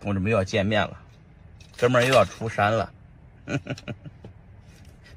[0.00, 0.98] 同志们又要见面了，
[1.76, 2.92] 哥们儿又要出山了，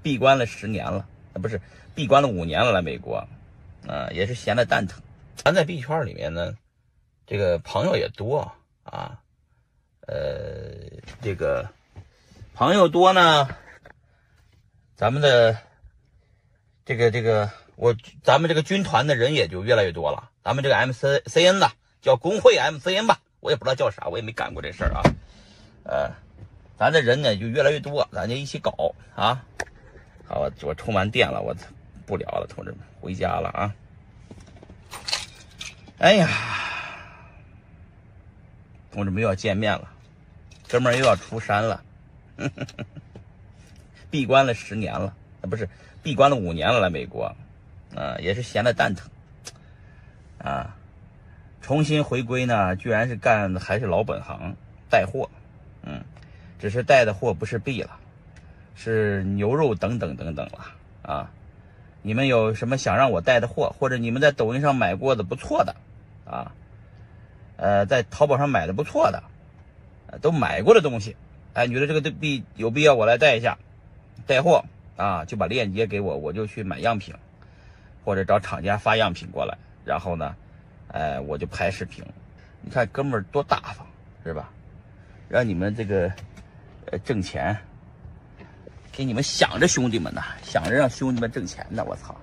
[0.02, 1.62] 闭关了十年了，啊不是
[1.96, 3.28] 闭关了五年了，来美国，
[3.88, 5.02] 啊也是闲的蛋疼。
[5.36, 6.54] 咱在币圈里面呢，
[7.26, 8.52] 这个朋友也多
[8.84, 9.20] 啊，
[10.06, 11.70] 呃，这个
[12.54, 13.48] 朋友多呢，
[14.96, 15.58] 咱们的
[16.86, 21.72] 这个这个我咱们这个军团的人也就越来越多了，咱们这个 MCCN 呢，
[22.02, 23.20] 叫工会 MCN 吧。
[23.44, 25.02] 我也不知道叫啥，我也没干过这事儿啊。
[25.84, 26.10] 呃，
[26.78, 28.72] 咱这人呢就越来越多，咱就一起搞
[29.16, 29.44] 啊。
[30.26, 31.54] 好，我我充完电了，我
[32.06, 33.76] 不聊了，同志们，回家了啊。
[35.98, 36.30] 哎呀，
[38.94, 39.92] 同志们又要见面了，
[40.70, 41.84] 哥们儿又要出山了，
[44.10, 45.68] 闭关了十年了，啊不是
[46.02, 47.26] 闭关了五年了，来美国，
[47.94, 49.10] 啊也是闲的蛋疼，
[50.38, 50.78] 啊。
[51.64, 54.54] 重新回归呢，居然是干的还是老本行，
[54.90, 55.30] 带货，
[55.82, 56.04] 嗯，
[56.60, 57.92] 只是带的货不是币了，
[58.76, 60.60] 是牛肉等等等等了
[61.04, 61.32] 啊！
[62.02, 65.74] 你们有什么想让我带的货，或者你们在抖音上买过的不错的
[66.26, 66.52] 啊，
[67.56, 69.24] 呃，在淘宝上买的不错的，
[70.20, 71.16] 都买过的东西，
[71.54, 73.58] 哎，觉得这个币有必要我来带一下，
[74.28, 74.66] 带货
[74.98, 77.16] 啊，就把链接给我，我就去买样品，
[78.04, 80.36] 或者找厂家发样品过来，然后呢？
[80.94, 82.04] 哎，我就拍视频，
[82.62, 83.86] 你看哥们儿多大方，
[84.24, 84.50] 是吧？
[85.28, 86.12] 让你们这个
[86.92, 87.58] 呃挣钱，
[88.92, 92.16] 给你们想着兄弟们呢，想着让兄弟们挣钱呢，我操！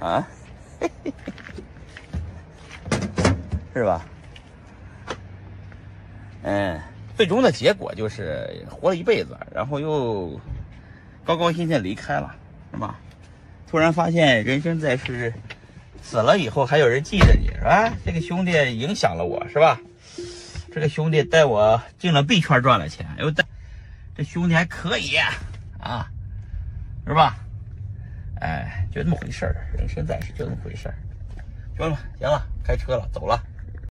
[0.00, 0.26] 啊，
[3.74, 4.06] 是吧？
[6.44, 6.80] 嗯，
[7.14, 10.40] 最终的结果就是活了一辈子，然后又
[11.24, 12.34] 高高兴兴离开了，
[12.72, 12.98] 是吧？
[13.66, 15.30] 突然发现人生在世。
[16.04, 17.90] 死了以后还有人记着你是吧？
[18.04, 19.80] 这个兄弟影响了我是吧？
[20.70, 23.42] 这个兄弟带我进了币圈赚了钱，又带
[24.14, 25.16] 这兄弟还可以
[25.80, 26.06] 啊，
[27.06, 27.36] 是吧？
[28.40, 30.94] 哎，就那么回事儿，人生在世就那么回事儿。
[31.76, 33.42] 兄弟们，行了，开车了，走了。